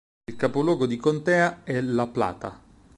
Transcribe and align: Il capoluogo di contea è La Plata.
Il 0.27 0.35
capoluogo 0.35 0.87
di 0.87 0.97
contea 0.97 1.63
è 1.63 1.79
La 1.79 2.07
Plata. 2.07 2.59